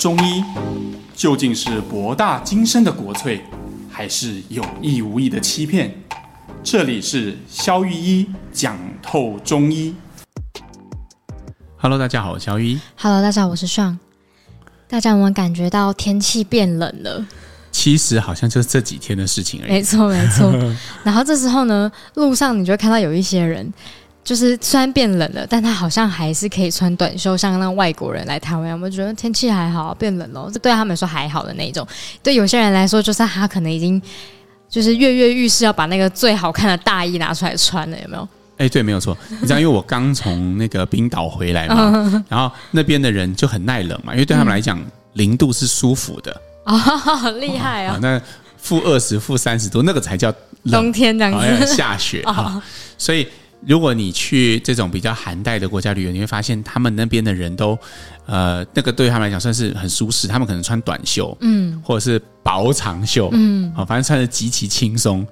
[0.00, 0.42] 中医
[1.14, 3.38] 究竟是博大精深的国粹，
[3.90, 5.92] 还是有意无意的欺骗？
[6.64, 9.94] 这里是肖玉一讲透中医。
[11.76, 12.80] Hello，大家好，我是萧御医。
[12.96, 13.98] Hello，大家好，我是尚。
[14.88, 17.26] 大家有没有感觉到天气变冷了？
[17.70, 19.72] 其实好像就是这几天的事情而已。
[19.72, 20.50] 没错，没错。
[21.04, 23.70] 然后这时候呢，路上你就会看到有一些人。
[24.22, 31.86] 就是虽然变冷了，但他好像还是可以穿短袖，像那外国人来台湾，我们觉得天气还好，变冷了，这对他们说还好的那种。
[32.22, 34.00] 对有些人来说，就是他可能已经
[34.68, 38.22] 就是跃跃欲试，要把那个最好看的大衣拿出来穿了，有没有？
[38.58, 39.16] 哎、欸，对，没有错。
[39.28, 44.78] 你知道，因为我刚从那个冰岛回来嘛， 然后那边的人就很耐冷嘛，因为对他们来讲，
[45.14, 47.98] 零度是舒服的 啊，好厉害啊！
[48.02, 48.20] 那
[48.58, 50.30] 负二十、负三十度，那个才叫
[50.70, 52.62] 冬天这样子，下雪 啊，
[52.98, 53.26] 所以。
[53.66, 57.78] 如果你去这种比较寒带的国家旅游，你会发现他们那边的人都，
[58.26, 60.26] 呃，那个对他们来讲算是很舒适。
[60.26, 65.26] 他们可能穿短袖，嗯，或者是薄长袖，嗯，好，反正穿的极其轻松。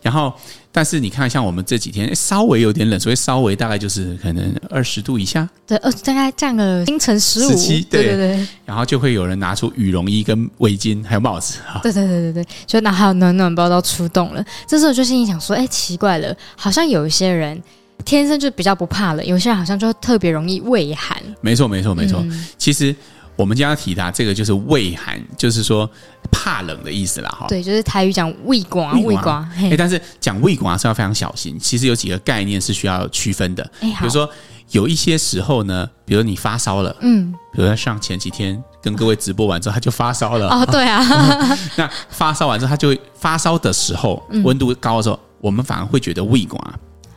[0.00, 0.32] 然后，
[0.76, 7.50] 但是你看，像我们这几天稍微有点冷，所以稍微大概就是可能二十度以下，对，二，大概降了凌晨十五，
[7.88, 8.48] 对对对。
[8.64, 14.44] 然后就会有人拿出羽绒衣、跟围巾，还有帽子，对对对对对，就拿还有暖暖包都出动了。
[14.66, 17.62] 这时候我就心里想说，哎，奇怪了，好像有一些人。
[18.04, 21.16] 天生就比较不怕冷，有些人好像就特别容易畏寒。
[21.40, 22.20] 没错，没错，没错。
[22.24, 22.94] 嗯、其实
[23.36, 25.88] 我们将要提它这个就是畏寒，就是说
[26.30, 27.30] 怕冷的意思啦。
[27.30, 29.42] 哈，对，就是台语讲畏寒，畏寒。
[29.56, 31.58] 哎，但是讲畏寒是要非常小心。
[31.58, 33.62] 其实有几个概念是需要区分的。
[33.80, 34.28] 哎，比如说
[34.70, 40.48] 有一些时候呢，比如你发烧了，嗯，比如说像前几天跟各位直播完之后，他就发烧了。
[40.48, 41.02] 哦，对啊。
[41.76, 46.60] 那发烧完之后，他就会发烧的时候，温度高的时候，我们反而会觉得畏寒。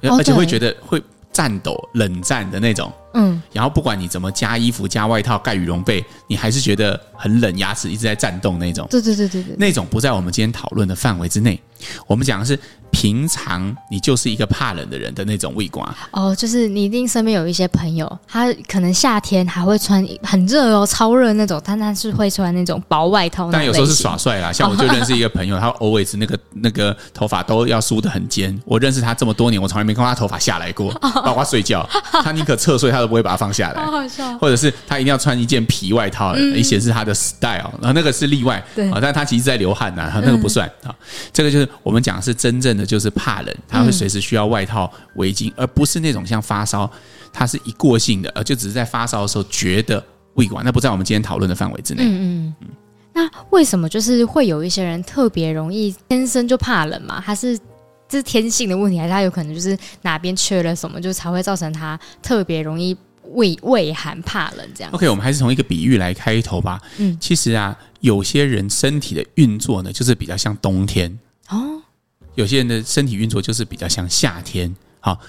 [0.03, 1.01] 而且会觉得会
[1.37, 8.87] 颤抖、冷战的那种，嗯，然后不管你怎么加衣服、加外套、盖羽绒被，你还是觉得很冷，牙齿一直在颤动那种。
[8.89, 11.61] 对对对对对，那种不在我们今天讨论的范围之内。
[12.07, 12.57] 我们讲的是。
[12.91, 23.49] 平常你就是一个怕冷的人的那种畏寒哦，就是你一定身边有一些朋友，他可能夏天还会穿很热哦，超热那种，但他是会穿那种薄外套。
[23.51, 28.57] 但有时候是耍帅啦，像我就认识一个朋友， 他 always 那个那个头发都要梳的很尖。
[28.65, 30.91] 我认识他这么多年，我从来没看过他头发下来过，
[31.23, 31.87] 包括睡觉，
[32.23, 33.83] 他宁可侧睡，他都不会把它放下来。
[33.83, 34.37] 好好笑。
[34.39, 38.63] 或者是他一定要穿一件皮外套，以显示他的 style，然后那个是例外。
[38.75, 40.93] 对啊，但他其实在流汗呐，那个不算啊。
[41.33, 43.55] 这个就是我们讲的是真正的就是怕冷。
[43.67, 46.89] 他会随时需要外套、围巾，而不是那种像发烧，
[47.33, 50.03] 它是一过性的，而就只是在发烧的时候觉得
[50.35, 52.03] 胃管，那不在我们今天讨论的范围之内。
[52.03, 52.67] 嗯嗯。
[53.13, 57.19] 那为什么就是会有一些人特别容易天生就怕冷嘛？
[57.25, 57.57] 他是
[58.07, 62.95] 这是天性的问题，还是他有可能就是哪边缺了什么，就才会造成他特别容易
[63.33, 66.79] 畏畏寒怕冷这样？OK，我们还是从一个比喻来开头吧。
[66.97, 71.17] 嗯，其实啊，有些人身体的运作呢，就是比较像冬天
[71.49, 71.81] 哦。
[72.37, 75.19] 有些人的身体运作就是比较像夏天，好，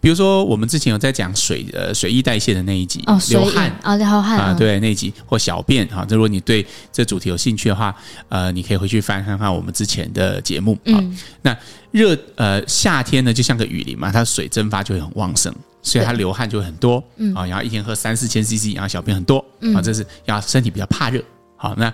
[0.00, 7.94] 比如说我们之前有在讲水呃水液代谢的那一集，哦，流汗啊，流汗啊，对那一集或小便哈，这如果你对这主题有兴趣的话，
[8.28, 10.98] 呃，你可以回去翻看看我们之前的节目啊。
[10.98, 11.56] 嗯、那
[11.92, 19.38] 热呃夏天呢，就像个雨林嘛，它水蒸发就会很旺盛，所以它流汗就会很多，嗯啊，然后一天喝三四千 CC，然后小便很多，
[19.72, 21.22] 啊，这是要身体比较怕热，
[21.56, 21.92] 好，那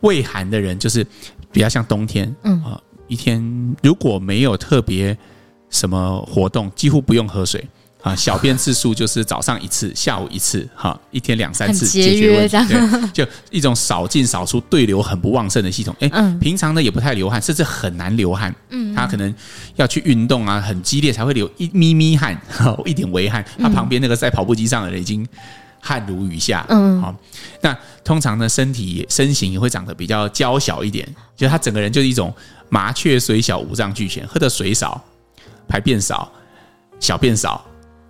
[0.00, 1.06] 畏寒的人就是
[1.50, 2.78] 比较像冬天，嗯啊。
[3.10, 5.16] 一天如果没有特别
[5.68, 7.66] 什么活动，几乎不用喝水
[8.02, 8.14] 啊。
[8.14, 12.56] 小便次数就是早上一次，下午一次，哈，一天两三次解决问题。
[12.68, 15.92] 对，就一种少进少出、对流很不旺盛的系统。
[15.98, 16.08] 哎，
[16.40, 18.54] 平常呢也不太流汗，甚至很难流汗。
[18.68, 19.34] 嗯，他可能
[19.74, 22.40] 要去运动啊，很激烈才会流一咪咪汗，
[22.86, 23.44] 一点微汗。
[23.58, 25.26] 他旁边那个在跑步机上的人已经
[25.80, 26.64] 汗如雨下。
[26.68, 27.12] 嗯，好，
[27.60, 31.04] 那通常呢，身体身形也会长得比较娇小一点，
[31.36, 32.32] 就他整个人就是一种。
[32.70, 34.26] 麻雀虽小，五脏俱全。
[34.26, 35.04] 喝的水少，
[35.68, 36.32] 排便少，
[36.98, 37.62] 小便少，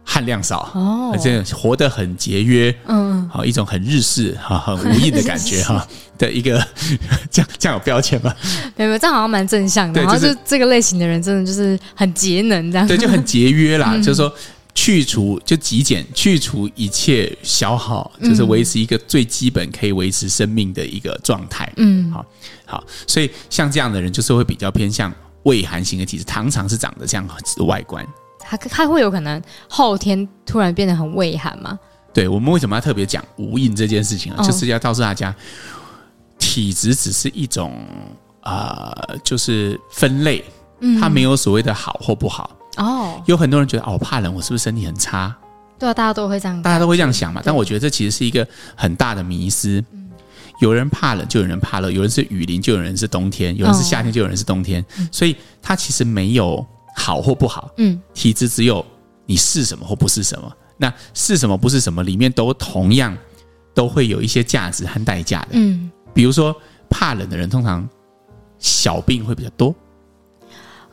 [0.05, 0.71] 汗量少。
[0.75, 2.73] 哦，这样活得很节约。
[2.87, 5.87] 嗯，好，一种很日式哈，很 无印的感觉哈
[6.19, 6.65] 的一个，
[7.31, 8.35] 这样这样有标签吗？
[8.77, 10.01] 没有，这样好像蛮正向的。
[10.03, 12.87] 然后就这个类型的人，真的就是很节能，这样。
[12.87, 13.97] 对，就很节约啦。
[14.03, 14.33] 就是说，
[14.81, 21.71] 去除就极简，去除一切消耗，就是维持一个最基本可以维持生命的一个状态。
[21.77, 22.25] 嗯，好。
[22.65, 25.13] 好，所以像这样的人就是会比较偏向
[25.43, 28.07] 畏寒型的体质，常常是长得这样子的外观。
[28.39, 31.79] 他他会有可能后天突然变得很畏寒吗？
[32.15, 34.39] 对，我们为什么要特别讲无印这件事情啊？
[34.41, 35.37] 哦、就是要告诉大家，
[36.39, 37.85] 体质只是一种
[38.41, 40.43] 啊、呃，就是分类，
[40.99, 42.57] 它没有所谓的好或不好。
[42.81, 45.35] 哦，有很多人觉得哦，我怕冷，我是不是身体很差？
[45.79, 47.41] 对啊，大家都会这样，大家都会这样想嘛。
[47.45, 49.85] 但我觉得这其实是一个很大的迷失。
[50.61, 54.83] 有人怕冷，就有人怕热；有人是雨林，就有人是冬天；有人是夏天，就有人是冬天。
[54.99, 57.71] 哦、所以它其实没有好或不好。
[57.79, 58.85] 嗯，体质只有
[59.25, 60.53] 你是什么或不是什么。
[60.77, 63.17] 那是什么不是什么里面都同样
[63.75, 65.49] 都会有一些价值和代价的。
[65.53, 66.55] 嗯，比如说
[66.91, 67.89] 怕冷的人，通常
[68.59, 69.75] 小病会比较多。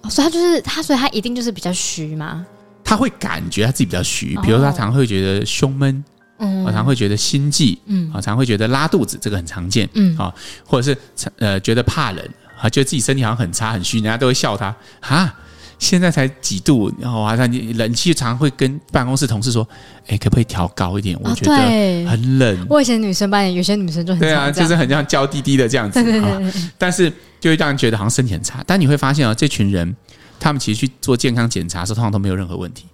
[0.07, 2.45] 哦，所以他就是他，所以他一定就是比较虚嘛？
[2.83, 6.03] 他会感觉他自己比较虚，比如说他常会觉得胸闷。
[6.39, 10.31] 嗯，我常会觉得心悸，嗯，啊，常会觉得拉肚子，这个很常见，嗯，啊，
[10.63, 10.95] 或者是
[11.39, 12.23] 呃觉得怕冷，
[12.61, 14.67] 啊，觉得自己身体好像很差很虚，人家都会笑他
[15.01, 15.33] 啊，
[15.79, 19.67] 现在才几度，然后啊，他你冷气常常会跟办公室同事说，
[20.07, 21.17] 哎，可不可以调高一点？
[21.23, 22.67] 我觉得很冷。
[22.69, 26.41] 我以前女生班有些女生就很对啊，就是很像娇滴滴的这样子，啊，
[26.77, 28.63] 但是就会让人觉得好像身体很差。
[28.65, 29.95] 但你会发现啊，这群人
[30.39, 32.85] 他们其实去做健康检查的时候，通常都没有任何问题。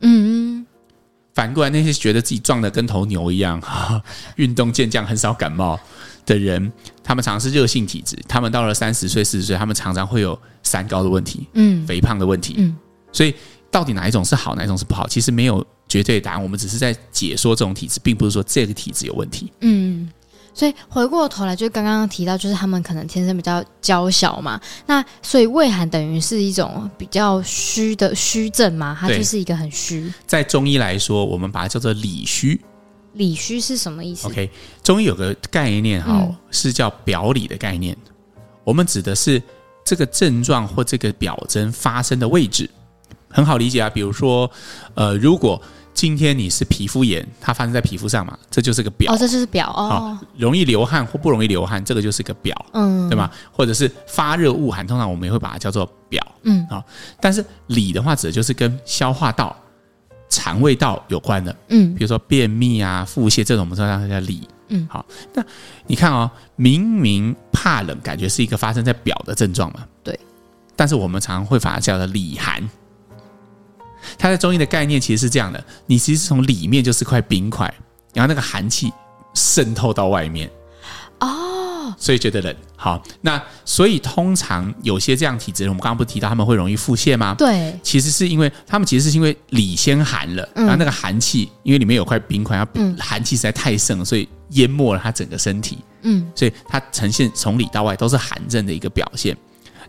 [0.00, 0.10] 嗯
[0.44, 0.47] 嗯。
[1.38, 3.62] 反过来，那些觉得自己壮得跟头牛一样，
[4.34, 5.78] 运动健将、很少感冒
[6.26, 6.72] 的人，
[7.04, 8.18] 他们常常是热性体质。
[8.26, 12.76] 他们到了三十岁、四十岁，他们常常会有三高的问题，嗯，肥胖的问题，嗯。
[13.12, 13.32] 所以，
[13.70, 15.06] 到底哪一种是好，哪一种是不好？
[15.06, 16.42] 其实没有绝对答案。
[16.42, 19.52] 我们只是在解说这种体质，并不是说这个体质有问题。
[19.60, 20.10] 嗯。
[20.58, 24.60] 所以回过头来，就刚刚提到，就是他们可能天生比较娇小嘛。
[24.86, 28.98] 那所以胃寒等于是一种比较虚的虚症嘛？
[29.00, 30.12] 它就是一个很虚。
[30.26, 32.60] 在中医来说，我们把它叫做里虚。
[33.12, 34.50] 里虚是什么意思？OK，
[34.82, 37.96] 中医有个概念哈，嗯、是叫表里的概念。
[38.64, 39.40] 我们指的是
[39.84, 42.68] 这个症状或这个表征发生的位置，
[43.38, 43.88] 很好理解啊。
[43.88, 44.50] 比如说，
[44.94, 45.62] 呃，如果
[45.94, 50.18] 今天你是皮肤炎，它发生在皮肤上嘛，这就是个表哦，这就是表哦，哦。
[50.36, 53.30] 容易流汗或不容易流汗，这个就是个表，嗯，对吗？
[53.52, 56.84] 或者是发热恶寒，通常我们也会把它叫做表，嗯，好、哦。
[57.20, 59.56] 但是里的话，指的就是跟消化道、
[60.28, 65.06] 肠胃道有关的，嗯，比如说便秘啊、腹泻这种，我们说它叫里，嗯，好。
[65.32, 65.44] 那
[65.86, 70.18] 你看哦，明明怕冷，感觉是一个发生在表的症状嘛，对。
[70.76, 72.62] 但是我们常常会把它叫做里寒。
[74.16, 77.72] 它在中医的概念其实是这样的：你其实从里面就是块冰块，
[78.14, 78.92] 然后那个寒气
[79.34, 80.50] 渗透到外面，
[81.20, 82.54] 哦，所以觉得冷。
[82.76, 87.34] 好，那所以通常有些这样体质，我们刚刚不是提到他们会容易腹泻吗？
[87.36, 99.36] 对，其实是因为他们其实是因为里先寒了，然后那个寒气因为里面有块冰块，然后寒气实在太盛了，所以淹没了他整个身体，嗯，所以它呈现从里到外都是寒症的一个表现。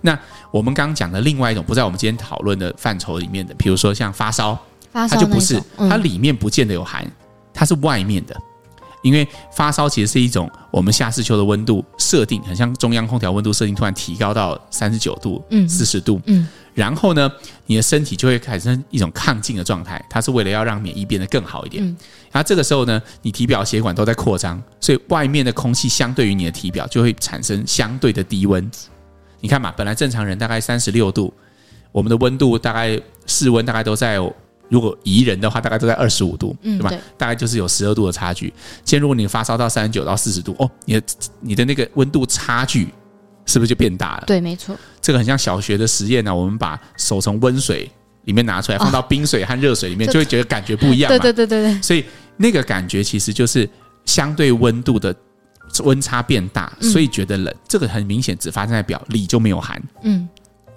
[0.02, 0.18] 那
[0.52, 4.58] 我们刚刚讲的另外一种不在我们今天讨论的范畴里面的，比如说像发烧，
[4.92, 7.06] 发烧它就不是，它里面不见得有寒，
[7.54, 8.36] 它是外面的。
[9.02, 9.26] 因为
[9.56, 17.32] 发烧其实是一种我们夏至秋的温度设定，很像中央空调温度设定突然提高到三十九度、四十度，嗯，然后呢，
[17.66, 21.82] 你的身体就会产生一种亢进的状态，它是为了要让免疫变得更好一点。
[22.30, 28.70] 然后这个时候呢，你体表血管都在扩张，所以外面的空气相对于你的体表就会产生相对的低温。
[29.42, 31.34] 你看嘛，本来正常人大概三十六度，
[31.92, 34.18] 我们的温度大概室温大概都在，
[34.68, 36.92] 如果宜人的话，大概都在二十五度，对吧？
[37.18, 38.48] 大概就是有十二度的差距。
[38.84, 41.04] 今天如果你发烧到三十九到四十度，哦，你的
[41.40, 42.90] 你的那个温度差距
[43.46, 44.24] 是不是就变大了？
[44.28, 44.76] 对，没错。
[45.02, 46.36] 这个很像小学的实验呢。
[46.36, 47.90] 我们把手从温水
[48.26, 51.10] 里面拿出来，放到冰水和热水里面，就会觉得感觉不一样。
[51.10, 51.82] 对对对对对。
[51.82, 52.06] 所以
[52.38, 53.68] 那个感觉其实就是
[54.06, 55.16] 相对温度的。
[55.84, 57.54] 温差变大，所以觉得冷。
[57.54, 59.82] 嗯、这个很明显只发生在表里就没有寒。
[60.04, 60.28] 嗯，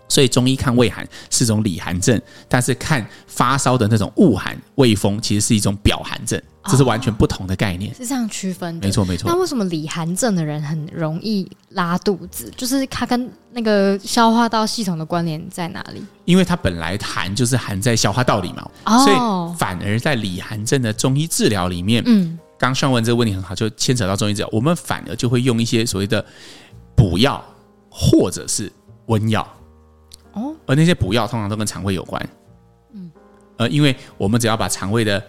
[0.09, 7.91] 所以中医看胃寒是种里寒症，但是看发烧的那种恶寒、胃风，其实是一种表寒症，这是完全不同的概念。
[7.93, 9.31] 哦、是这样区分的，没错没错。
[9.31, 12.53] 那为什么里寒症的人很容易拉肚子？
[12.57, 16.03] 就是它跟那个消化道系统的关联在哪里？
[16.25, 22.39] 因为它本来寒就是寒在消化道里嘛，哦、所以反而在里寒症的中医治疗里面，嗯。
[22.63, 26.25] 刚上问这个问题很好，就牵扯到中医治疗，我们反而就会用一些所谓的
[26.95, 27.45] 补药
[27.91, 28.71] 或者是
[29.07, 29.43] 温药
[30.35, 32.29] 哦，而那些补药通常都跟肠胃有关，
[32.95, 33.11] 嗯，
[33.57, 35.21] 呃，因为我们只要把肠胃的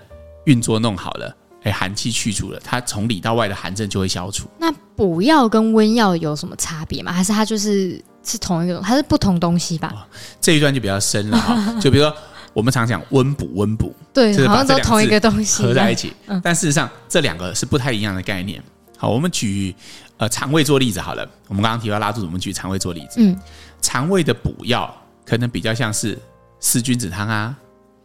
[0.45, 4.47] 运作弄好了，哎，寒气去除了，它从里到外的寒症就会消除。
[4.59, 7.11] 那补药跟温药有什么差别吗？
[7.11, 9.91] 还是它就是是同一个，它是不同东西吧？
[9.95, 10.05] 哦，
[10.39, 12.15] 这一段就比较深了哈，就比如说。
[12.53, 16.13] 我们常讲温补，温补，对，好像都同一个东西合在一起。
[16.27, 18.63] 嗯，但事实上这两个是不太一样的概念。
[18.97, 19.75] 好，我们举
[20.17, 21.27] 呃肠胃做例子好了。
[21.47, 23.15] 我们刚刚提到拉肚子，我们举肠胃做例子。
[23.17, 23.37] 嗯，
[23.81, 24.93] 肠胃的补药
[25.25, 26.17] 可能比较像是
[26.59, 27.55] 四君子汤啊、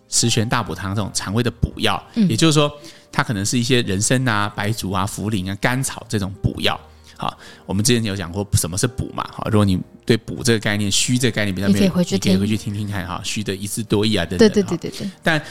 [0.08, 2.02] 十全大补汤这种肠胃的补药。
[2.14, 2.72] 嗯，也就是说，
[3.12, 6.78] 它可能是一些人参啊、白术啊、茯苓啊、甘草这种补药。
[7.18, 9.28] 好，我们之前有讲过什么是补嘛？
[9.32, 13.20] 好，如果你对补这个概念、虚这个概念比较没有，你可以回去听，你可以回去听听看哈。
[13.24, 14.48] 虚的一字多义啊，等等。
[14.48, 15.10] 对对对对对。
[15.22, 15.42] 但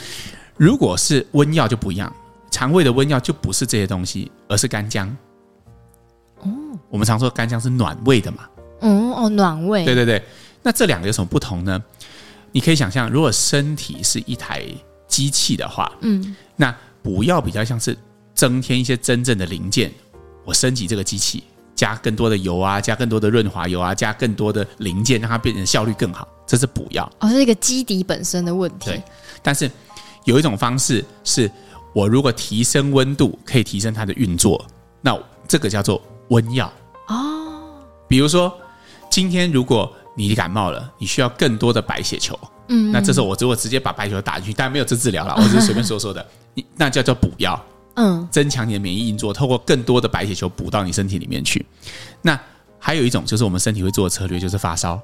[0.56, 2.12] 如果是温药就不一样，
[2.50, 5.14] 肠胃的温药就不是这些东西，而是干姜。
[6.40, 6.48] 哦，
[6.88, 8.48] 我们常说干姜是暖胃的嘛。
[8.80, 9.84] 嗯哦，暖胃。
[9.84, 10.22] 对对对，
[10.62, 11.78] 那这两个有什么不同呢？
[12.50, 14.64] 你可以想象，如果身体是一台
[15.06, 17.94] 机器的话，嗯，那补药比较像是
[18.34, 19.92] 增添一些真正的零件，
[20.44, 21.44] 我升级这个机器，
[21.78, 27.08] 加更多的油啊，加更多的润滑油啊，加更多的零件，让它变成效率更好，这是补药。
[27.20, 28.86] 哦，是一个基底本身的问题。
[28.86, 29.02] 对，
[29.44, 29.70] 但是
[30.24, 31.48] 有一种方式是，
[31.94, 34.60] 我如果提升温度，可以提升它的运作，
[35.00, 35.16] 那
[35.46, 36.66] 这个叫做温药。
[37.06, 37.62] 哦，
[38.08, 38.52] 比如说
[39.08, 42.36] 今天如果你感冒了，你需要更多的白血球。
[42.66, 46.26] 嗯，那这时候我如果直接把白血球打进去，当然没有这治疗了，我只是随便说说的。
[46.54, 47.64] 你 那叫做补药，
[47.98, 51.66] 嗯，增强你的免疫运作，透过更多的白血球补到你身体里面去。
[52.22, 52.38] 那
[52.78, 55.00] 还有一种就是我们身体会做的策略，就是发烧，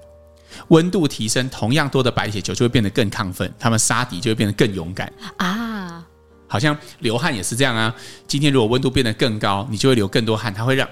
[0.69, 6.07] 温度提升，同样多的白血球就会变得更亢奋，他们杀敌就会变得更勇敢啊。
[6.47, 7.95] 好像流汗也是这样啊。
[8.29, 10.89] 今天如果温度变得更高，你就会流更多汗，它会让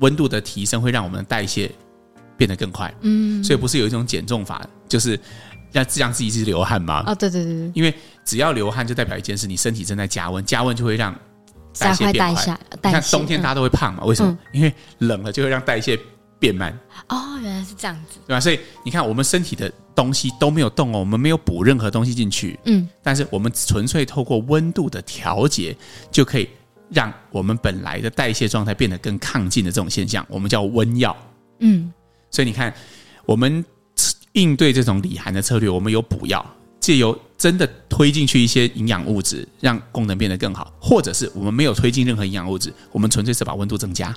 [0.00, 1.70] 温度的提升会让我们的代谢。
[2.38, 5.18] 变得更快，嗯，所以不是有一种减重法，就是
[5.72, 7.02] 要让自己一直流汗吗？
[7.06, 7.94] 哦，对对对，因为
[8.26, 11.18] 只要流汗，就代表一件事，你身体正在加温，加温就会让
[11.78, 12.58] 代谢变快。
[12.82, 14.04] 你看冬天大家都会胖嘛？
[14.04, 14.30] 为什么？
[14.30, 15.98] 嗯、因为冷了就会让代谢
[16.38, 16.76] 变慢。
[17.08, 18.40] 哦，原来是这样子，对吧？
[18.40, 25.76] 所以你看，我们身体的东西都没有动哦，我们没有补任何东西进去，嗯，但是我们纯粹透过温度的调节，
[26.10, 26.48] 就可以
[26.90, 31.16] 让我们本来的代谢状态变得更亢进的这种现象，我们叫温药，
[31.60, 31.92] 嗯。
[32.30, 32.74] 所以你看，
[33.24, 33.64] 我们
[34.32, 36.44] 应对这种里寒的策略，我们有补药，
[36.80, 37.66] 借由真的
[37.96, 44.14] 推进去一些营养物质，让功能变得更好；或者是我们没有推进任何营养物质，我们纯粹是把温度增加。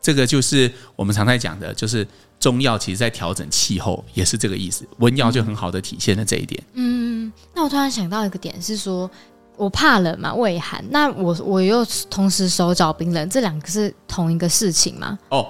[0.00, 2.04] 这个就是我们常在讲的，就是
[2.40, 4.84] 中药其实在调整气候，也是这个意思。
[4.98, 6.60] 温药就很好的体现了这一点。
[6.72, 9.08] 嗯，那我突然想到一个点是说，
[9.56, 15.16] 我怕冷嘛，畏寒，那我我又同时手脚冰冷，这两个是同一个事情吗？
[15.28, 15.46] 哦。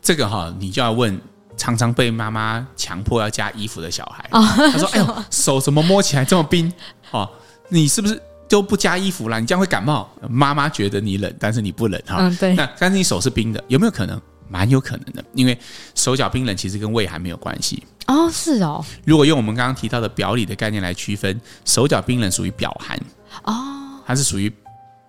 [0.00, 1.20] 这个哈，你就要问
[1.56, 4.28] 常常被妈妈强迫要加衣服的小孩。
[4.30, 4.42] 哦、
[4.72, 6.72] 他说： “哎呦，手怎么摸起来这么冰？
[7.10, 7.28] 哦，
[7.68, 9.38] 你是不是都不加衣服啦？
[9.38, 12.16] 你这样会感冒。”妈妈觉得你冷，但是你不冷哈。
[12.20, 12.54] 嗯，对。
[12.54, 14.20] 那但是你手是冰的，有没有可能？
[14.46, 15.58] 蛮有可能的，因为
[15.94, 17.82] 手脚冰冷其实跟胃寒没有关系。
[18.06, 18.84] 哦，是哦。
[19.04, 22.96] 如果用我们刚刚提到的表里的概念来区分，手脚冰冷属于表寒。
[23.44, 24.52] 哦，它是属于。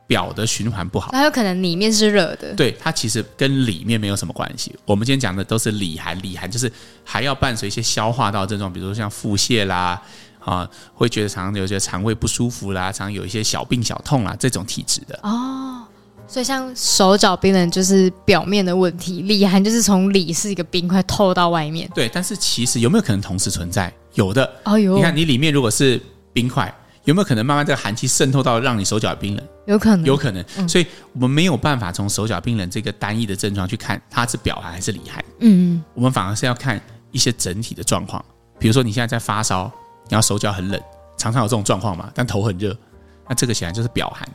[0.07, 2.53] 表的循环不好，它有可能里面是热的。
[2.53, 4.75] 对，它其实跟里面没有什么关系。
[4.85, 6.71] 我们今天讲的都是里寒，里寒就是
[7.03, 9.99] 还要伴随一些消化道症状，比如说像腹泻啦，
[10.39, 15.19] 啊，会觉得常常有些肠胃不舒服啦，常常有一些小病小痛啦，这种体质的。
[15.23, 15.83] 哦，
[16.27, 21.89] 所以像手脚冰冷就是表面的问题，里寒就是从里是一个冰块透到外面。
[21.95, 23.91] 对，但是其实有没有可能同时存在？
[24.13, 24.47] 有的。
[24.65, 25.99] 哦哟，你看你里面如果是
[26.31, 26.71] 冰块。
[27.05, 29.47] 有没有可能慢慢这个寒气渗透到让你手脚冰冷？
[29.65, 30.43] 有可能，有可能。
[30.57, 35.23] 嗯、所以我们没有办法从手脚冰冷这个单一的症状去看它是表寒还是里寒。
[35.39, 36.79] 嗯，我们反而是要看
[37.11, 38.23] 一些整体的状况。
[38.59, 39.71] 比如说你现在在发烧，
[40.09, 40.81] 然后手脚很冷，
[41.17, 42.75] 常常有这种状况嘛，但头很热，
[43.27, 44.27] 那这个显然就是表寒。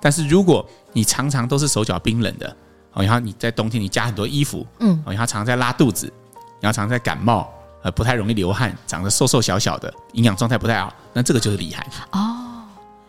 [0.00, 2.56] 但是如果你常常都是手脚冰冷的，
[2.92, 6.12] 哦，然后你在冬天你加很多衣服，嗯，哦，然后常常在拉肚子，
[6.60, 11.86] 然后常常在感冒，呃，不太容易流汗，长得瘦瘦小小的，营养状态不太好，那这个就是里寒。
[12.12, 12.46] 哦。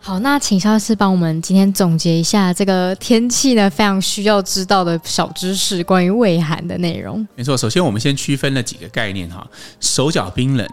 [0.03, 7.25] 好，那请肖医师帮我们今天总结一下这个天气呢，非常需要知道的小知识，关于胃寒的内容。
[7.35, 9.47] 没错，首先我们先区分了几个概念哈，
[9.79, 10.67] 手脚冰冷、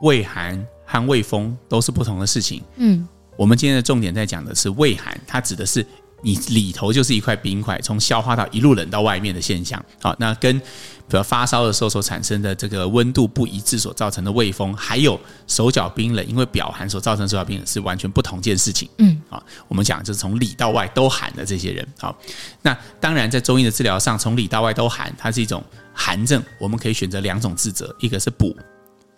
[0.00, 2.62] 胃寒和胃风都是不同的事情。
[2.76, 5.84] 嗯，我们今天的重点在讲的是胃寒，它指的是。
[6.22, 9.82] 你里头就是一块冰块，从消化道一路冷到外面的现象。
[10.00, 18.88] 好，那跟比如发烧的时候所产生的这个温度不一致所造成的胃风，还有手脚冰冷因为表寒所造成手脚冰冷是完全不同件事情。
[18.98, 21.86] 嗯，好，我们讲就是从里到外都寒的这些人。
[21.98, 22.16] 好，
[22.62, 25.62] 那当然在中医的治疗上，从里到外都寒，它是一种
[25.92, 28.56] 寒症，我们可以选择两种治则，一个是补，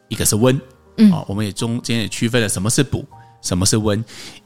[0.09, 0.59] 一个是温。
[0.97, 3.05] 嗯，好，我们也中间也区分了什么是补。
[3.43, 4.03] 什么是温？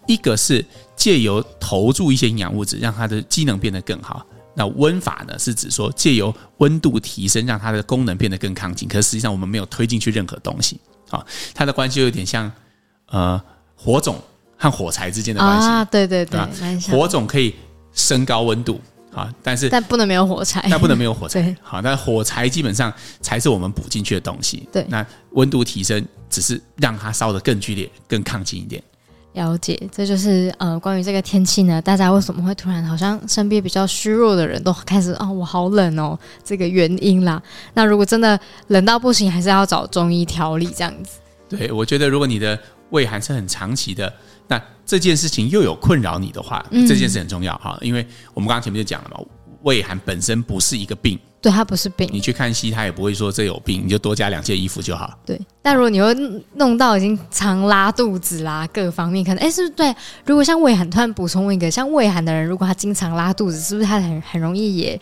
[0.07, 0.65] 一个是
[0.97, 4.26] 借由投注一些营养物质，让它的机能变得更好。
[4.55, 8.88] 那温法呢，是指说借由温度提升，让它的功能变得更亢进。
[8.88, 10.81] 可是实际上我们没有推进去任何东西。
[11.11, 11.25] 啊，
[11.55, 12.50] 它的关系有点像
[13.09, 13.41] 呃
[13.76, 14.19] 火种
[14.57, 15.85] 和火柴之间的关系啊。
[15.85, 16.41] 对对对，
[16.91, 17.55] 火种可以
[17.93, 18.81] 升高温度
[19.21, 21.41] 啊，但是但不能没有火柴，但不能没有火柴。
[21.43, 24.69] 对好，那火柴基本上才是我们补进去的东西。
[24.73, 26.05] 对，那温度提升。
[26.29, 28.83] 只是让它烧得更剧烈、更亢进一点。
[29.35, 37.41] 了解，这就是呃，关于这个天气呢，大家为什么会突然好像身边比较虚弱的人都开始啊、哦，我好冷哦，这个原因啦。
[37.75, 41.21] 那如果真的冷到不行，还是要找中医调理这样子。
[41.49, 42.59] 对，我觉得如果你的
[42.91, 44.13] 胃寒是很长期的，
[44.49, 49.21] 那这件事情又有困扰你的话，嗯、这件事很重要哈，因为我们刚刚前面就讲了嘛，
[49.62, 52.09] 胃寒本身不是一个病，对，它不是病。
[52.12, 55.19] 你去看西医，他也不会说这有病，你就多加两件衣服就好。
[55.26, 56.15] 对，但如果你会
[56.55, 59.93] 弄到已经常拉肚子啦，各方面可能，哎，是不是对？
[60.25, 65.00] 如果像胃寒，突然补充一个，像胃寒的人，如果他经常拉肚子，是不是他很很容易也？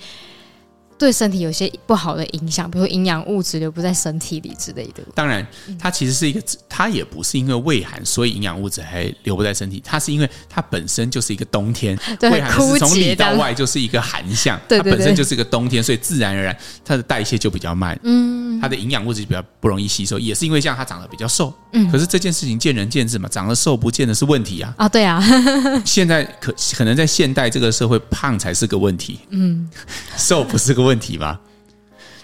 [0.97, 5.03] 对身体有些不好的影响，比如说营养物质留不在身体里之类的。
[5.15, 5.47] 当然，
[5.79, 9.83] 它其实是一个，它也不是因为胃寒，所以营养物质还留不在身体。
[9.85, 17.99] 它是因为它本身就是一个冬天， 胃寒是从里到外就是一个寒象，它本身就是一个冬天，所以自然而然它的代谢就比较慢。
[18.05, 21.53] 嗯，它的营养物质比较不容易吸收，也是因为这样它长得比较瘦。
[21.73, 24.73] 嗯，可是这件事情见仁见智嘛，长得瘦不见得是问题啊。
[24.79, 25.21] 啊，对啊。
[25.85, 29.19] 现在可可能在现代这个社会，胖才是个问题。
[29.31, 29.69] 嗯，
[30.17, 30.84] 瘦不是个。
[30.85, 31.39] 问题吗？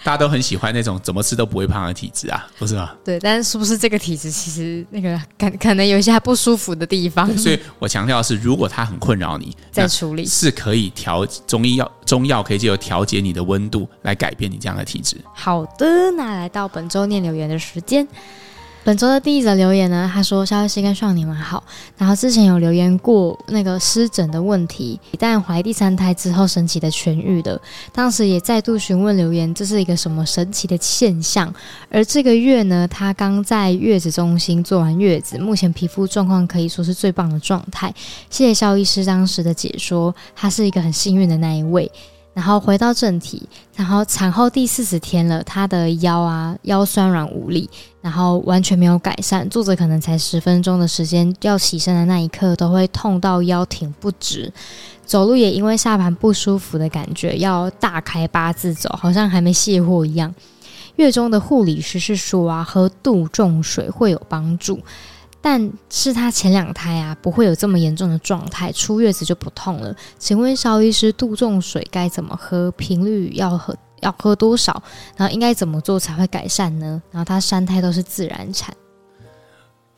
[0.02, 2.90] 大家都很喜欢那种怎么吃都不会胖的体质啊，不是吗？
[3.04, 7.36] 对，但是是不是这个体质其实那个 可可能有一些还不舒服的地方？
[7.36, 15.18] 所以我强调的是，如果它很困扰你，再处理是可以调中医药，中药可以借由调节你的温度来改变你这样的体质。
[15.34, 18.08] 好的，那来到本周念留言的时间。
[18.90, 21.62] 本周的第一则留言呢，他说：“肖医师跟少年们好，
[21.96, 31.54] 然后之前有留言过那个湿疹的问题，但怀第三胎之后神奇的痊愈的，当时也再度询问留言，这是一个什么神奇的现象？
[31.88, 37.94] 而这个月呢，他刚在月子中心做完月子，目前皮肤状况可以说是最棒的状态。
[38.28, 41.88] 谢谢肖医师当时的解说，他是一个很幸运的那一位。”
[42.32, 43.42] 然后回到正题，
[43.74, 47.68] 然后产后第四十天了，她的腰啊腰酸软无力，
[48.00, 54.52] 然后完全没有改善，坐着可能才十分钟的时间，要起身的那一刻都会痛到腰挺不直，
[55.04, 60.32] 走路也因为下盘不舒服的感觉，要大开八字走，好像还没卸货一样。
[60.96, 64.78] 月中的护理师是说啊，喝杜仲水会有帮助。
[65.42, 69.94] 但是他前两胎啊，不会有这么严重的状态，出月子就不痛了。
[70.18, 72.70] 请问肖医师，杜仲水该怎么喝？
[72.72, 74.82] 频率要喝要喝多少？
[75.16, 77.02] 然后应该怎么做才会改善呢？
[77.10, 78.74] 然后他三胎都是自然产。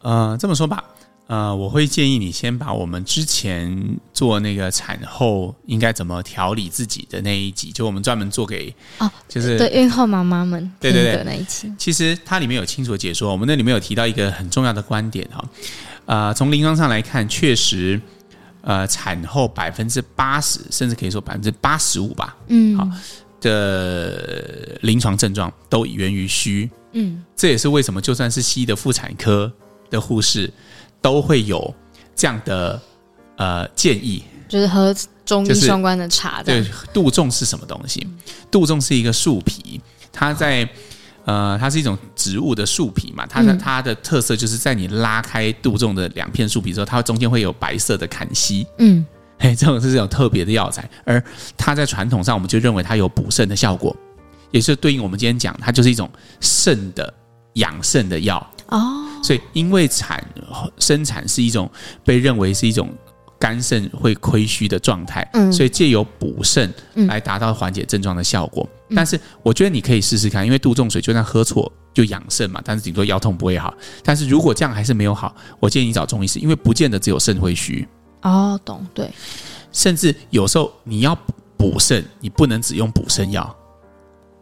[0.02, 0.84] 呃，这么说吧。
[1.32, 11.72] 呃，我会建议你先把我们之前做那个产后应该怎么调理自己的那一集，就我们专门做给哦，就是对孕后妈妈们对对对那一期。
[11.78, 15.42] 其实它里面有清楚的解说，我们那里面有提到一个很重要的观点哈，
[16.04, 17.98] 呃，从临床上来看，确实，
[18.60, 22.86] 呃，产后百分之八十，甚至可以说百分之八十五吧，嗯，好
[23.40, 29.50] 的临床症状都源于虚，嗯，这也是为什么就算是西医的妇产科
[29.88, 30.52] 的护士。
[31.02, 31.74] 都会有
[32.14, 32.80] 这样的
[33.36, 34.94] 呃建议，就是喝
[35.26, 36.44] 中医相关的茶的。
[36.44, 38.06] 对，杜仲是什么东西？
[38.50, 39.80] 杜仲是一个树皮，
[40.12, 40.66] 它在
[41.24, 43.26] 呃，它是一种植物的树皮嘛。
[43.26, 48.66] 它的、嗯、它的特色就是在你拉开杜仲的两片树皮之后，它中间会有白色的坎西。
[48.78, 49.04] 嗯，
[49.38, 51.22] 嘿，这种是这种特别的药材，而
[51.56, 53.96] 它在传统上我们就认为它有补肾的效果，
[54.50, 56.10] 也是对应我们今天讲，它就是一种
[56.40, 57.12] 肾的
[57.54, 59.01] 养肾的药哦。
[59.22, 60.24] 所以，因为产
[60.78, 61.70] 生产是一种
[62.04, 62.92] 被认为是一种
[63.38, 66.72] 肝肾会亏虚的状态，嗯，所以借由补肾
[67.08, 68.68] 来达到缓解症状的效果。
[68.88, 73.74] 嗯、但是，我觉得你可以试试看，因为杜仲水就算喝错就养肾嘛，但是顶多腰痛不会好。
[74.04, 77.86] 但是如果这样还是没有好，我建议你找中医师，因为不见得只有肾会虚。
[78.22, 79.10] 哦，懂，对。
[79.72, 81.18] 甚至有时候你要
[81.56, 83.42] 补肾，你不能只用补肾药。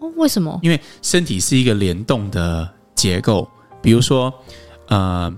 [0.01, 0.59] 哦，为什么？
[0.63, 3.49] 因为身体是一个联动的结构，
[3.81, 4.31] 比如说。
[4.91, 5.33] 呃，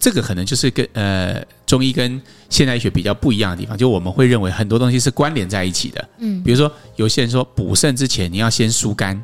[0.00, 6.08] 这个可能就是跟呃中医跟现代医学比较不一样的地方，就我们会认为很多东西是关联在一起的。
[6.18, 9.22] 嗯，比如说有些人说补肾之前你要先疏肝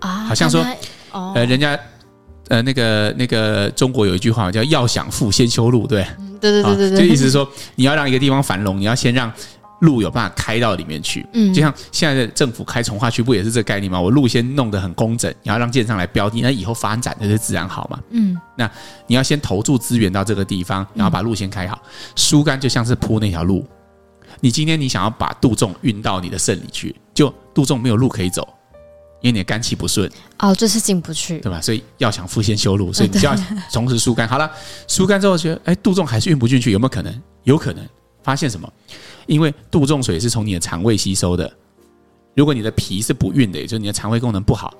[0.00, 0.64] 啊，好像说
[1.34, 1.78] 呃人家
[2.48, 6.06] 呃那个那个中国有一句话叫“要想富先修路”，对，
[6.40, 9.32] 对对对对，就意思是说你要让一个地方繁荣，你要先让。
[9.80, 14.00] 路有办法开到里面去，嗯，就像现在的政府开从化区，不也是这个概念吗？
[14.00, 18.38] 我路先弄得很工整，然后让建商来标地，那以后发展的就自然好嘛，嗯。
[18.56, 18.70] 那
[19.06, 21.82] 你要先投注资源到这个地方，然后把路先开好。
[22.16, 23.66] 疏肝就像是铺那条路，
[24.40, 28.46] 你今天你想要把杜仲运到你的肾里去，就杜仲没有路可以走，
[29.20, 31.60] 因为你的肝气不顺，哦，就是进不去，对吧？
[31.60, 33.36] 所以要想富先修路，所以你就要
[33.72, 34.26] 同时疏肝。
[34.26, 34.50] 好了，
[34.86, 37.22] 疏肝之后觉得，哎，杜仲还是运不进去，有没有可能？
[37.42, 37.84] 有可能。
[38.22, 38.66] 发现什么？
[39.26, 41.50] 因为杜仲水是从你的肠胃吸收的。
[42.34, 44.74] 如果你的脾是不运的，也就是你的肠胃功能不好，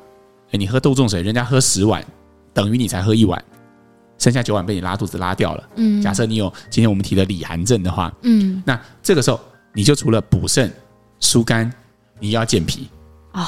[0.51, 2.05] 诶，你喝杜仲水，人家喝十碗，
[2.53, 3.43] 等于你才喝一碗，
[4.19, 5.69] 剩下九碗被你拉肚子拉掉了。
[5.77, 9.41] 嗯，假设你有今天我们提的里寒症的话，嗯，那这个时候
[9.73, 10.73] 你就除了补肾、
[11.21, 11.73] 疏肝，
[12.19, 12.89] 你要健脾
[13.33, 13.47] 啊、哦。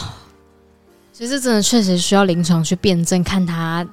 [1.12, 3.86] 其实真的确实需要临床去辩证，看他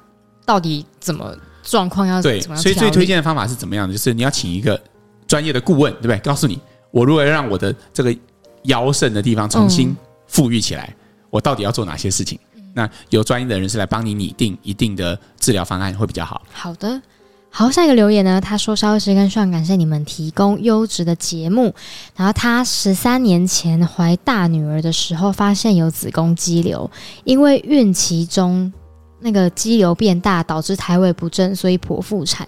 [0.44, 2.62] 到底怎么状况要对，怎么样。
[2.62, 3.94] 所以最推荐的方法是怎么样的？
[3.94, 4.80] 就是你要请一个。
[5.26, 6.18] 专业的顾问，对不对？
[6.18, 6.60] 告诉你，
[6.94, 8.16] 我如果要让我的这个
[8.62, 9.94] 腰肾的地方重新
[10.28, 12.38] 富裕起来，嗯、我到底要做哪些事情？
[12.72, 16.40] 那有专业的人士来帮你拟定一定的治疗方案会比较好。
[16.52, 17.02] 好的，
[17.50, 21.74] 好，下一个留言呢，他说：“萧医师跟希望感谢你们提供优质的节目。
[22.14, 26.88] 然后他十三年前怀大女儿的时候，发现有子宫肌瘤，
[27.24, 28.72] 因为孕期中
[29.18, 32.46] 那个肌瘤变大，导致胎位不正，所以剖腹产。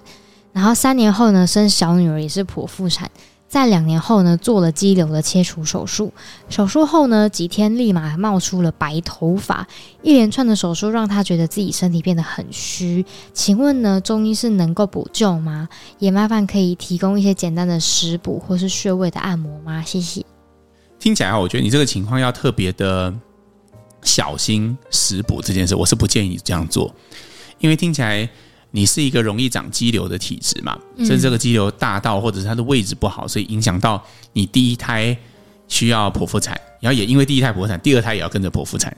[0.52, 3.10] 然后三年后呢，生小女儿也是剖腹产。”
[3.48, 6.12] 在两年后呢，做了肌瘤的切除手术。
[6.48, 9.66] 手术后呢，几天立马冒出了白头发。
[10.02, 13.06] 一连串的手术让他觉得自己身体变得很虚。
[13.32, 15.68] 请问呢，中医是能够补救吗？
[15.98, 19.80] 也麻烦可以提供一些简单的食补或是穴位的按摩吗？
[19.82, 20.24] 谢谢。
[20.98, 23.14] 听起来，我觉得你这个情况要特别的
[24.02, 26.92] 小心食补这件事，我是不建议这样做，
[27.60, 28.28] 因为听起来。
[28.70, 30.78] 你是一个容易长肌瘤的体质嘛？
[30.98, 35.16] 甚至这个肌瘤大到，或者是它的位置不好，所以影响到你第一胎
[35.66, 38.94] 需要剖腹产，然后也因为第一胎剖腹产，第二胎也要跟着剖腹产。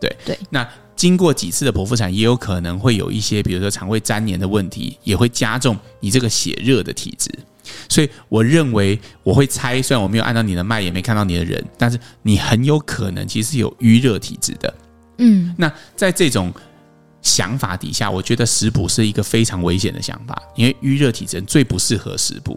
[0.00, 0.38] 对对。
[0.50, 7.30] 那经过几次的剖腹产，也有可能会有一些，比如说肠胃粘连的问题，也会加重你这个血热的体质。
[7.88, 14.74] 所以我认为，我会猜，虽然我没有按照你的脉，也没看到你的人，但是你很有可能其实是有淤热体质的。
[15.18, 15.54] 嗯。
[15.56, 16.52] 那在这种。
[17.24, 22.52] 想法底下，我觉得食补是一个非常危险的想法，因为淤热体质最不适合食补。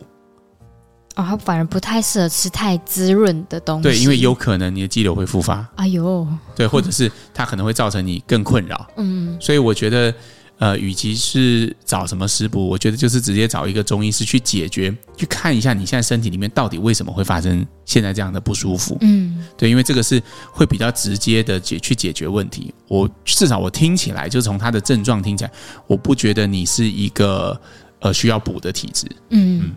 [1.15, 3.83] 哦，它反而不太适合吃太滋润的东西。
[3.83, 5.67] 对，因为有可能你的肌瘤会复发。
[5.77, 8.87] 哎呦，对，或者是它可能会造成你更困扰。
[8.97, 10.13] 嗯，所以我觉得。
[10.59, 18.97] 呃，与其是找什么食补，我觉得就是直接找一个中医师去解决，去看一下你现在身体里面到底为什么会发生现在这样的不舒服。
[19.01, 22.73] 嗯，对，因为这个是会比较直接的解去解决问题。
[22.87, 25.51] 我至少我听起来，就从他的症状听起来，
[25.85, 27.59] 我不觉得你是一个
[27.99, 29.05] 呃需要补的体质。
[29.29, 29.75] 嗯，嗯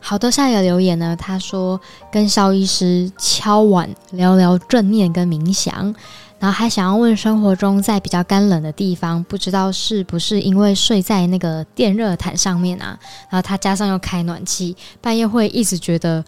[0.00, 5.94] 好的，下一个留言呢，他说跟萧医师敲碗聊聊正念跟冥想。
[6.38, 12.98] 然后还想要问，生活中在比较干冷的地方，不知道是不是因为睡在那个电热毯上面啊？
[13.28, 16.24] 然后他加上又开暖气，半夜会一直觉得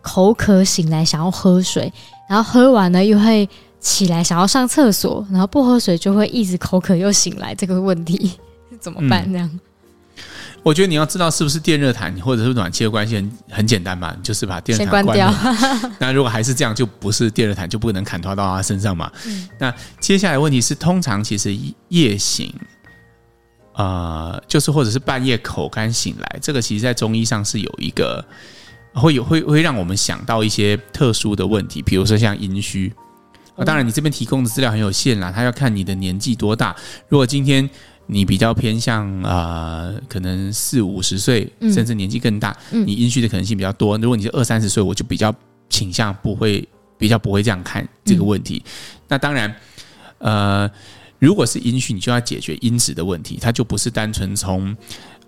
[0.00, 1.92] 口渴，醒来想要喝水，
[2.28, 3.48] 然后喝完了又会
[3.78, 8.32] 起来想要上厕所，然后不喝水就会一直口渴又醒来，这个问题
[8.80, 9.30] 怎么办？
[9.32, 9.60] 这样？
[10.62, 15.34] 我觉得你要知道是不是电热毯或者是暖气的关系很很简单嘛，就是把电热毯关掉。
[15.98, 19.10] 那如果还是这样，就不是电热毯，就不能砍拖到他身上嘛。
[19.26, 21.56] 嗯、那接下来问题是，通常其实
[21.88, 22.54] 夜醒，
[23.74, 28.24] 呃，就是或者是半夜口干醒来，这个其实在中医上是有一个
[28.94, 32.92] 会有会会让我们想到一些特殊的问题，比如说像阴虚。
[33.54, 36.74] 啊，当然你这边提供的资料很有限啦，他要看你的年纪多大。
[37.06, 37.68] 如果今天
[38.12, 43.96] 你比较偏向啊、呃，可能四五十岁，甚至年纪更大，嗯、你阴虚的可能性比较多。
[43.96, 45.34] 如果你是二三十岁，我就比较
[45.70, 48.62] 倾向不会，比较不会这样看这个问题。
[48.66, 48.70] 嗯、
[49.08, 49.56] 那当然，
[50.18, 50.70] 呃，
[51.18, 54.76] 如果是阴虚，你就要解决阴子的问题，它就不是单纯从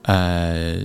[0.02, 0.76] 呃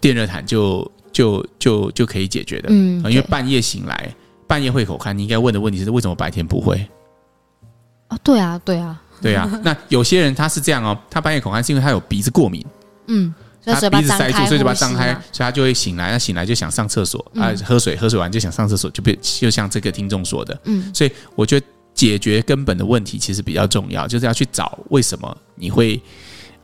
[0.00, 2.68] 电热毯就就就就可以解决的。
[2.70, 4.14] 嗯，因为半夜醒来，
[4.46, 6.88] 半夜会口干，你应该问的问题是为什么白天不会？
[8.10, 9.02] 哦，对啊，对啊。
[9.22, 12.64] 对啊，那有些人他是这样哦，他半夜口干是因为他有鼻子过敏，
[13.06, 26.00] 嗯，他鼻子塞住，所以嘴巴张开，所以他就会醒来，他醒来就想上厕所啊，喝水，喝水完就想上厕所，就被就像这个听众说的，嗯，所以我觉得解决根本的问题其实比较重要，就是要去找为什么你会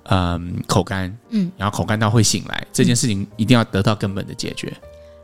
[0.04, 4.72] 嗯口干，嗯，然后口干到会醒来这件事情一定要得到根本的解决。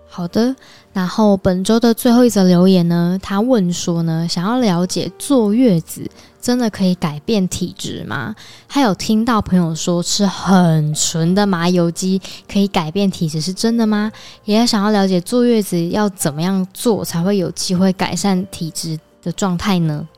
[0.08, 0.52] 好的，
[0.92, 6.11] 然后本周的最后一则留言呢，他问说呢，想要了解坐月子
[6.42, 8.35] 真的可以改变体质吗？
[8.68, 12.20] 他有听到朋友说吃很纯的麻油鸡
[12.53, 14.11] 可以改变体质，是真的吗？
[14.44, 20.09] 也想要了解坐月子要怎么样做才会有机会改善体质的状态呢？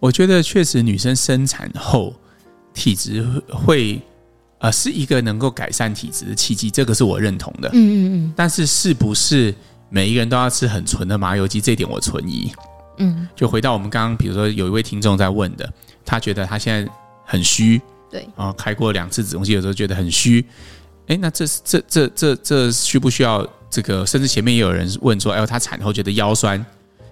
[0.00, 2.12] 我觉得确实女生生产后
[2.74, 4.02] 体质会。
[4.62, 7.68] 呃，是一个能够改善体质的契机，这个是我认同的。
[7.72, 8.32] 嗯嗯嗯。
[8.36, 9.52] 但是，是不是
[9.90, 11.60] 每一个人都要吃很纯的麻油鸡？
[11.60, 12.48] 这一点我存疑。
[12.98, 13.28] 嗯。
[13.34, 15.68] 就回到我们刚刚，比如说有一位听众在问的，
[16.04, 16.88] 他觉得他现在
[17.26, 17.82] 很虚。
[18.08, 18.24] 对。
[18.36, 20.46] 啊，开过两次子宫肌，有时候觉得很虚。
[21.08, 24.06] 哎，那这这这这这需不需要这个？
[24.06, 26.64] 甚至前面也有人问说，哎呦，他产后觉得腰酸。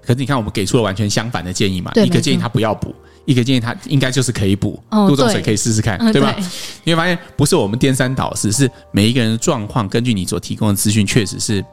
[0.02, 1.90] 可是你看，我们给出了完全相反的建议嘛？
[1.96, 2.94] 一个建议他不要补。
[3.30, 6.34] 一个建议，他应该就是可以补，杜仲水可以试试看，哦、对，对吧？
[6.82, 11.64] 你会发现，不是我们颠三倒四，是每一个人的状况，根据你所提供的资讯，确实是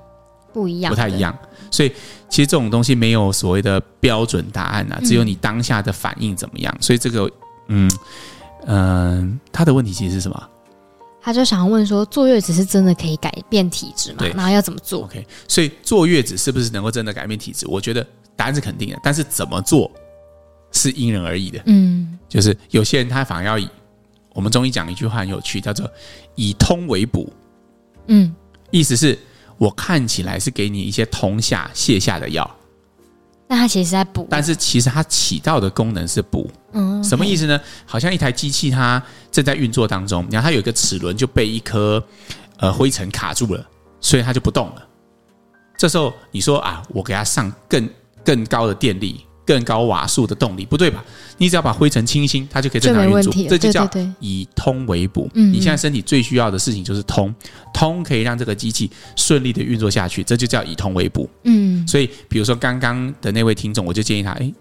[0.53, 1.35] 不一样，不太一样。
[1.71, 1.91] 所以，
[2.29, 6.71] 其实这种东西没有所谓的标准答案啊，只有你当下的反应怎么样。
[6.77, 7.29] 嗯、所以，这个，
[7.69, 7.91] 嗯
[8.67, 10.49] 嗯、呃，他的问题其实是什么？
[11.19, 14.23] 他就想要问说，坐月子是真的可以改变体质吗？
[14.35, 17.67] 然后要怎么做？OK，所以坐月子是不是能够真的改变体质？
[17.67, 19.91] 我觉得答案是肯定的，但是怎么做
[20.71, 21.61] 是因人而异的。
[21.65, 23.67] 嗯，就是有些人他反而要以
[24.33, 25.89] 我们中医讲一句话很有趣，叫做
[26.35, 27.31] 以通为补。
[28.07, 28.33] 嗯，
[28.71, 29.17] 意思是
[29.57, 32.49] 我看起来是给你一些通下泻下的药。
[33.49, 36.51] 那它其实在补，但是其实它起到的功能是补。
[36.73, 37.59] 嗯，什么意思呢？
[37.85, 39.01] 好像一台机器它
[39.31, 42.03] 正在运作当中，然后它有一个齿轮就被一颗
[42.57, 43.65] 呃灰尘卡住了，
[44.01, 44.85] 所以它就不动了。
[45.77, 47.89] 这时候你说啊，我给它上更
[48.23, 49.25] 更高的电力。
[49.47, 51.03] 更高瓦数的动力不对吧？
[51.37, 53.33] 你只要把灰尘清新，它就可以正常运作。
[53.47, 55.29] 这就叫以通为补。
[55.33, 57.33] 你现在身体最需要的事情就是通，
[57.73, 61.29] 通可以让这个机器顺利的运作下去，这就叫以通为补。
[61.45, 64.53] 嗯，所以比如说刚刚的那位听众，我就建议他：哎，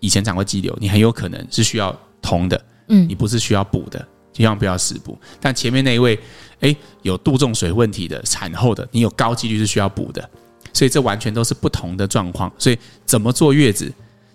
[0.00, 5.18] 以前长过肌瘤，你很有可能是需要通的，嗯，你不是需要补的，千万不要死补。
[5.40, 6.18] 但前面那一位，
[6.60, 10.28] 哎，有杜仲水问题的、产后的，你有高几率是需要补的。
[10.72, 12.52] 所以这完全都是不同的状况。
[12.58, 12.76] 所以
[13.06, 13.92] 怎么坐月子？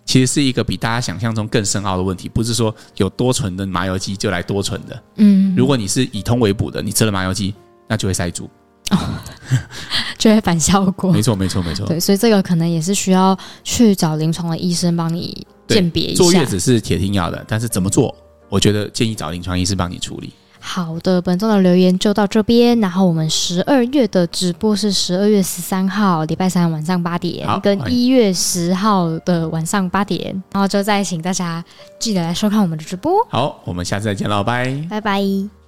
[0.09, 5.03] 其实是一个比大家想象中更深奥的问题，不是说有多纯的麻油鸡就来多纯的。
[5.17, 7.53] 嗯，如果你是以通为补的，你吃了麻油鸡，
[7.87, 8.49] 那就会塞住，
[8.89, 8.97] 哦，
[10.17, 11.11] 就会反效果。
[11.11, 11.85] 没错，没错，没错。
[11.85, 16.23] 对，所以这个可能也是需要去找临床的医生帮你鉴别一下。
[16.23, 18.15] 坐月子是铁定要的，但是怎么做，
[18.49, 20.33] 我觉得建议找临床医师帮你处理。
[20.59, 22.79] 好的，本周的留言就到这边。
[22.79, 30.31] 然后我们十二月的直播是十二月十三号礼拜三晚上八点，跟一月十号的晚上八点。
[30.51, 31.63] 然后就再请大家
[31.97, 33.13] 记得来收看我们的直播。
[33.29, 35.58] 好，我们下次再见喽，拜拜拜。